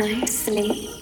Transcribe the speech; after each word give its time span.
nicely. 0.00 0.99